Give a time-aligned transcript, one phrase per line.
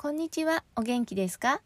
[0.00, 1.60] こんにちは、お元気ですか？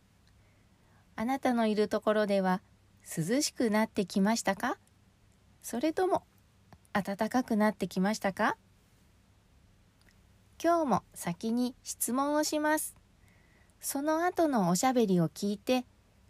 [1.17, 2.63] あなたのいるところでは
[3.07, 4.79] 涼しくなってきましたか？
[5.61, 6.23] それとも
[6.95, 8.57] 暖かくなってきましたか？
[10.59, 12.97] 今日も先に質問をします。
[13.83, 15.85] その後のおしゃべりを聞いて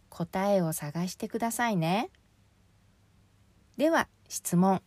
[0.08, 2.10] 答えを探してくださいね。
[3.76, 4.82] では質問。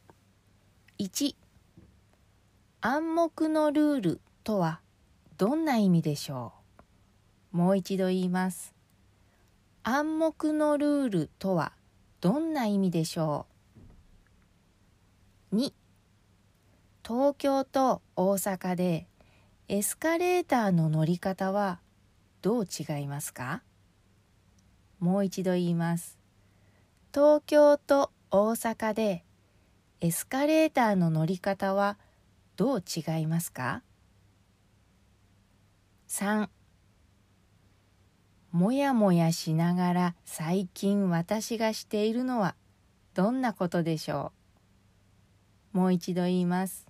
[0.99, 1.33] 1
[2.81, 4.81] 暗黙のルールとは
[5.37, 6.64] どんな意味でしょう？
[7.55, 8.75] もう一度言います。
[9.83, 11.71] 暗黙のルールとは
[12.19, 13.45] どんな意味でしょ
[15.53, 15.73] う？2
[17.07, 19.07] 東京と大阪で
[19.69, 21.79] エスカレーターの乗り方は
[22.41, 23.63] どう違いますか？
[24.99, 26.19] もう一度言います。
[27.13, 29.23] 東京と大阪で
[30.01, 31.97] エスカレーターの乗り方は
[32.57, 33.81] どう違いますか
[36.09, 36.49] ？3
[38.55, 42.55] もやもやしながら最近私がしているのは
[43.13, 44.31] どんなことでしょ
[45.73, 45.77] う？
[45.77, 46.87] もう一度言います。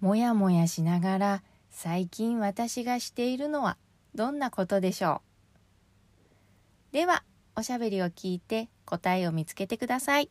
[0.00, 3.76] もやもやしながら最近私がしているのは
[4.16, 5.22] どんなことでしょ
[6.90, 6.94] う？
[6.94, 7.22] では
[7.54, 10.30] おしゃべりを聞いて答えを見つけてください。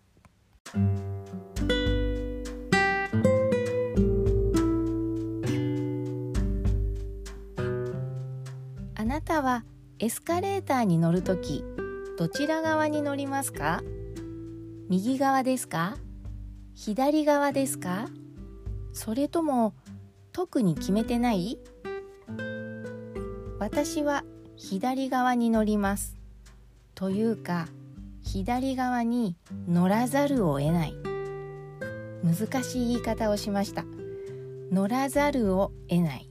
[8.97, 9.63] あなたは
[9.97, 11.63] エスカレーターに乗るとき
[12.17, 13.81] どちら側に乗りますか？
[14.89, 15.95] 右側ですか？
[16.73, 18.09] 左側ですか？
[18.91, 19.73] それとも
[20.33, 21.57] 特に決めてない？
[23.57, 24.25] 私は
[24.57, 26.17] 左側に乗ります。
[26.93, 27.69] というか
[28.21, 29.37] 左側に
[29.69, 30.93] 乗らざるを得ない。
[32.21, 33.85] 難しい言い方をしました。
[34.71, 36.29] 乗らざるを得ない。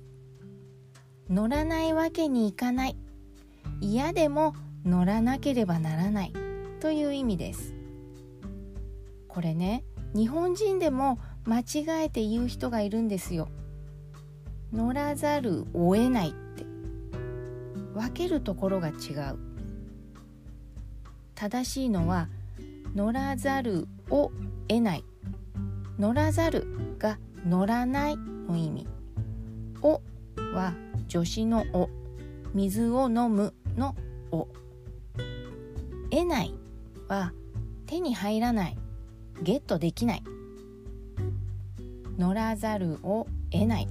[1.31, 2.97] 乗らないわけにいかない。
[3.81, 6.33] 嫌でも乗らなければならない。
[6.81, 7.75] という意味です。
[9.27, 13.49] これね日本人でも間違えて言う人がいるんですよ。
[14.71, 16.67] 乗らざるを得ないって。
[17.95, 18.93] 分けるところが違
[19.33, 19.39] う。
[21.35, 22.29] 正しいのは
[22.95, 24.31] 乗らざるを
[24.69, 25.05] 得ない。
[25.99, 26.67] 乗らざる
[26.99, 28.87] が乗らないの意味。
[29.81, 30.03] を
[30.55, 30.75] は
[31.09, 31.89] 助詞のお。
[32.53, 33.55] 水を飲む。
[33.77, 33.95] の
[34.31, 34.49] お
[36.11, 36.55] 得ない
[37.09, 37.33] は
[37.87, 38.79] 手に入らない
[39.43, 40.23] ゲットできない
[42.17, 43.89] 乗らざるを得ない。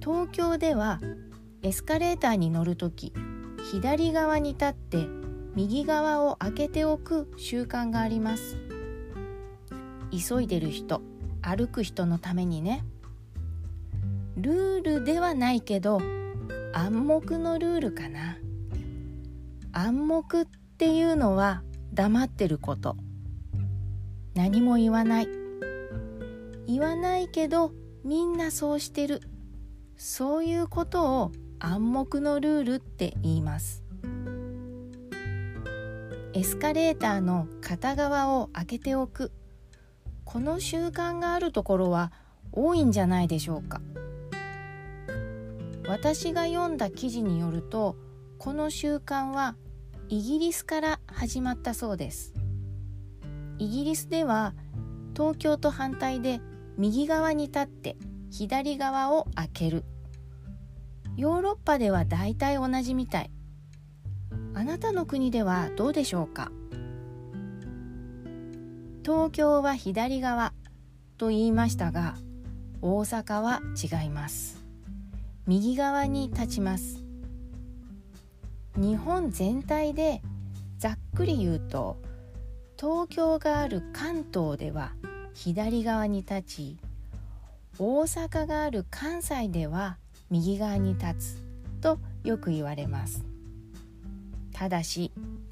[0.00, 1.00] 東京では
[1.62, 3.12] エスカレーターに乗るとき
[3.70, 5.06] 左側に立って
[5.54, 8.56] 右側を開けておく習慣があります。
[10.10, 11.00] 急いでる人
[11.40, 12.84] 歩く人のためにね。
[14.36, 16.00] ルールではないけど
[16.74, 18.38] 暗黙のルールかな。
[19.72, 20.46] 暗黙っ
[20.78, 21.62] ていうのは
[21.92, 22.96] 黙ってること。
[24.34, 25.28] 何も言わない。
[26.66, 27.72] 言わないけど
[28.04, 29.20] みんなそうしてる。
[29.96, 33.84] そういうことを暗黙のルールって言います。
[36.32, 39.30] エスカレーターの片側を開けておく。
[40.24, 42.12] この習慣があるところは
[42.52, 43.82] 多いんじゃないでしょうか。
[45.92, 47.96] 私が読んだ記事によると
[48.38, 49.56] この習慣は
[50.08, 52.32] イギリスから始まったそうです。
[53.58, 54.54] イギリスでは
[55.14, 56.40] 東京と反対で
[56.78, 57.98] 右側に立って
[58.30, 59.84] 左側を開ける。
[61.18, 63.30] ヨーロッパでは大体同じみたい。
[64.54, 66.50] あなたの国ではどうでしょうか？
[69.04, 70.54] 東京は左側
[71.18, 72.14] と言いましたが
[72.80, 74.61] 大阪は違います。
[75.48, 77.02] 右側に立ちます。
[78.76, 80.22] 日本全体で
[80.78, 81.96] ざっくり言うと
[82.78, 84.92] 東京がある関東では
[85.34, 86.76] 左側に立ち
[87.78, 89.98] 大阪がある関西では
[90.30, 91.42] 右側に立つ
[91.80, 93.24] とよく言われます。
[94.52, 95.10] ただし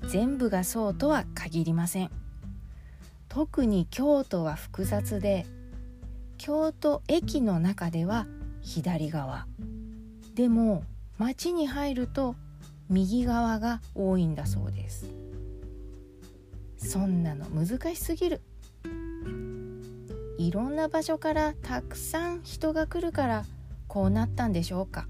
[0.08, 2.10] 全部がそうとは限りません。
[3.28, 5.46] 特に京都は複雑で
[6.38, 8.26] 京都駅の中では
[8.60, 9.46] 左側。
[10.40, 10.84] でも
[11.18, 12.34] 町に入ると
[12.88, 15.04] 右側が多いんだそうです。
[16.78, 18.40] そんなの難しすぎる。
[20.38, 23.44] いろんな場所からたくさん人が来るから
[23.86, 25.08] こうなったんでしょうか。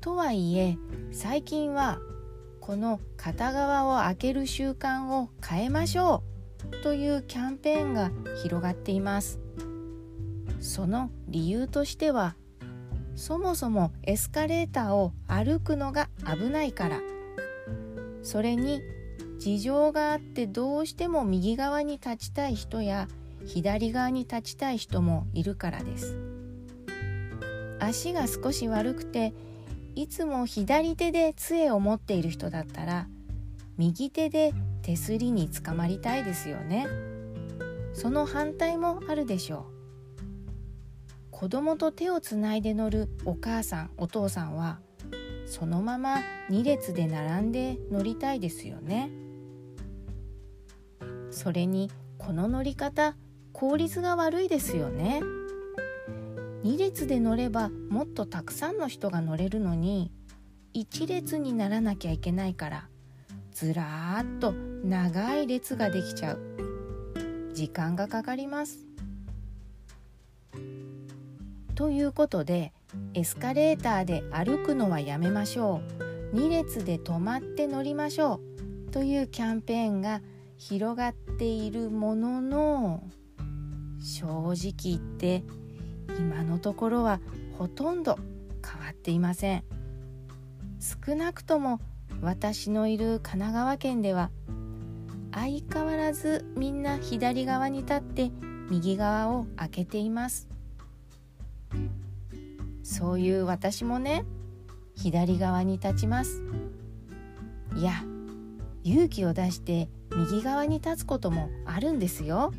[0.00, 0.78] とはいえ
[1.12, 1.98] 最近は
[2.62, 6.22] この片側を開ける習慣を変えましょ
[6.72, 8.10] うというキャンペーンが
[8.42, 9.38] 広がっています。
[10.60, 12.36] その理由としては
[13.14, 17.00] そもそもエスカレーターを歩くのが危ないから。
[18.22, 18.82] それに
[19.38, 23.08] 事情があってどうしても右側に立ちたい人や
[23.46, 26.16] 左側に立ちたい人もいるからです。
[27.80, 29.32] 足が少し悪くて
[29.94, 33.08] いつも左手で杖を持っている人だったら
[33.76, 34.52] 右手で
[34.82, 36.86] 手すりにつかまりたいですよね。
[37.94, 39.77] その反対もあるでしょう。
[41.38, 44.80] 子供と手をつないで乗るお母さんお父さんは
[45.46, 46.16] そのまま
[46.50, 49.08] 2列で並んで乗りたいですよね。
[51.30, 53.14] それにこの乗り方
[53.52, 55.20] 効率が悪いですよね。
[56.64, 60.10] 2列で乗ればもっとたくさんの人が乗れるのに
[60.74, 62.88] 1列にならなきゃいけないから
[63.52, 66.40] ずらーっと長い列ができちゃう。
[67.54, 68.87] 時間がかかります。
[71.78, 72.72] ということで
[73.14, 75.80] エスカレーターで歩くのはやめましょ
[76.32, 76.36] う。
[76.36, 78.40] 2列で止まって乗りましょ
[78.88, 78.90] う。
[78.90, 80.20] というキャンペーンが
[80.56, 83.04] 広がっているものの
[84.00, 85.44] 正直言って
[86.18, 87.20] 今のところは
[87.58, 88.18] ほとんど
[88.66, 89.62] 変わっていません。
[90.80, 91.78] 少なくとも
[92.20, 94.32] 私のいる神奈川県では
[95.32, 98.32] 相変わらずみんな左側に立って
[98.68, 100.57] 右側を開けています。
[102.88, 104.24] そういう私もね
[104.94, 106.42] 左側に立ちます。
[107.76, 108.02] いや
[108.82, 112.50] 勇気を出して右側に立つこともあるんですよ。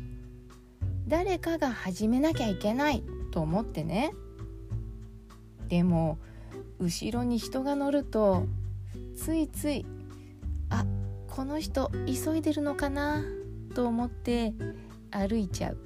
[1.08, 4.12] 誰かが始めなきゃいけないと思ってね。
[5.66, 6.18] でも
[6.78, 8.44] 後ろに人が乗ると
[9.16, 9.84] ついつい
[10.68, 10.86] あ
[11.26, 13.24] この人急いでるのかな
[13.74, 14.54] と思って
[15.10, 15.78] 歩いちゃう。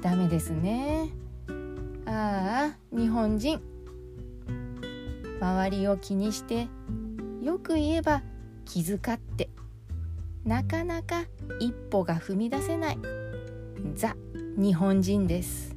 [0.00, 1.10] ダメですね。
[2.06, 3.60] ああ日本人。
[5.40, 6.68] 周りを気にして
[7.42, 8.22] よく言えば
[8.64, 9.50] 気遣って。
[10.44, 11.24] なかなか
[11.58, 12.98] 一歩が踏み出せない。
[13.94, 14.16] ザ
[14.56, 15.76] 日本人です。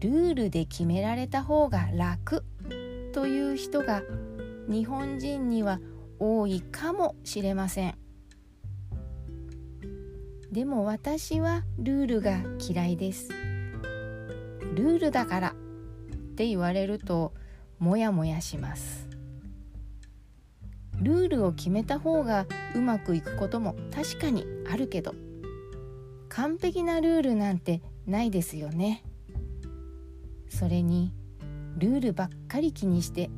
[0.00, 2.44] ルールで決められた方が楽。
[3.12, 4.02] という人が
[4.68, 5.80] 日本人には
[6.18, 7.94] 多いかもしれません。
[10.50, 13.49] でも私はルールが嫌いです。
[14.74, 15.54] ルールだからっ
[16.36, 17.32] て言われると
[17.78, 19.08] モヤモヤします。
[21.00, 25.14] ルールを決めた方がうまくいくことも確かにあるけど
[26.28, 29.02] 完璧なルールなんてないですよね。
[30.48, 31.14] それに
[31.78, 33.30] ルールばっかり気にして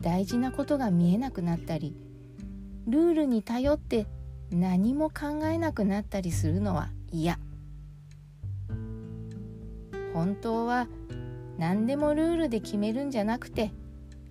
[0.00, 1.94] 大事なことが見えなくなったり
[2.86, 4.06] ルールに頼って
[4.50, 7.38] 何も考えなくなったりするのは嫌。
[10.14, 10.88] 本当は
[11.58, 13.72] 何でもルールで決めるんじゃなくて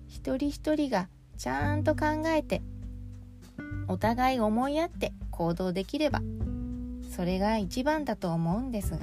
[0.08, 2.62] 一人一人がちゃんと考えて
[3.88, 6.20] お互い思いやって行動できれば
[7.14, 9.00] それが一番だと思うんですが。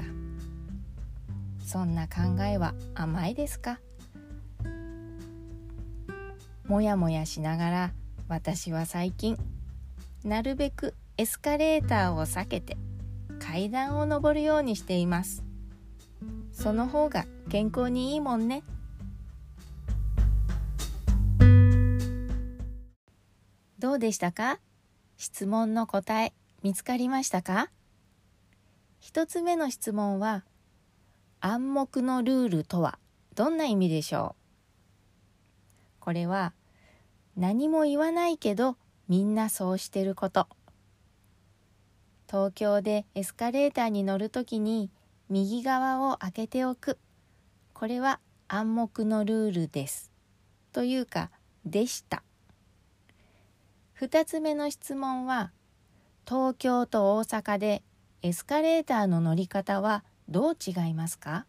[1.65, 3.81] そんな考えは甘いですか？
[6.65, 7.94] もやもやしながら
[8.29, 9.38] 私は最近
[10.24, 12.77] なるべくエスカレーターを避けて
[13.39, 15.44] 階段を上るようにしています。
[16.57, 18.63] その方が健康にいいもんね。
[23.77, 24.60] どうでしたか？
[25.17, 27.70] 質問の答え見つかりましたか？
[29.00, 30.46] 一つ目の質問は
[31.41, 32.98] 暗黙のルールとは
[33.36, 34.41] どんな意味でしょう？
[36.00, 36.53] これは
[37.38, 38.77] 何も言わないけど
[39.08, 40.48] みんなそうしてること。
[42.27, 44.89] 東京でエスカレーターに乗るときに
[45.29, 46.98] 右側を開けておく。
[47.74, 50.12] これは暗黙のルールです。
[50.72, 51.31] というか
[51.65, 52.24] でした。
[54.00, 55.51] 2つ目の質問は
[56.27, 57.84] 東京と大阪で
[58.22, 61.46] エスカレーターの乗り方はどう違いますか？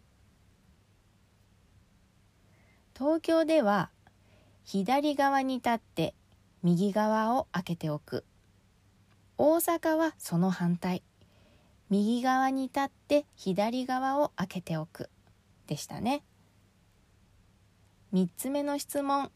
[2.97, 3.91] 東京では
[4.65, 6.15] 左側に立って
[6.63, 8.25] 右側を開けておく。
[9.37, 11.03] 大阪はその反対。
[11.91, 15.11] 右側に立って左側を開けておく。
[15.67, 16.23] でしたね。
[18.13, 19.31] 3つ目の質問。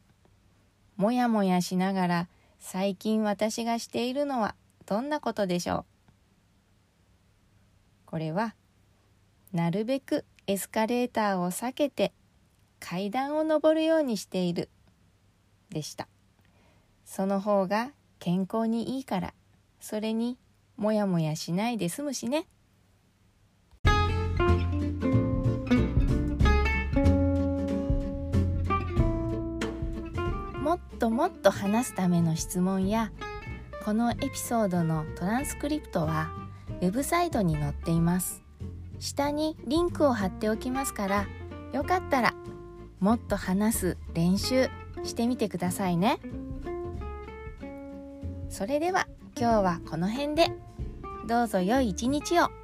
[0.97, 2.29] もやもやしながら
[2.59, 4.55] 最近私がしているのは
[4.87, 5.85] どんなことでしょう？
[8.07, 8.55] これは
[9.53, 12.13] なるべくエスカレーターを避けて
[12.81, 14.69] 階段を上るようにしている。
[15.71, 16.09] でした。
[17.05, 19.35] その方が健康にいいから。
[19.81, 20.39] それに
[20.77, 22.47] もやもやしないで済むしね。
[30.63, 33.11] もっともっと話すための質問や
[33.85, 36.31] このエピソードのトランスクリプトは
[36.81, 38.43] ウェブサイトに載っています
[39.01, 41.27] 下にリンクを貼っておきますから
[41.73, 42.35] よかったら
[43.01, 44.69] もっと話す練習
[45.03, 46.21] してみてくださいね
[48.49, 49.09] それでは
[49.43, 50.53] 今日はこの辺で。
[51.27, 52.62] どうぞ良い一日を。